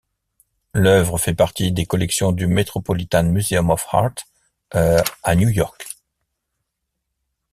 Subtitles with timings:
[0.73, 4.15] L'œuvre fait partie des collections du Metropolitan Museum of Art,
[4.71, 5.85] à New York.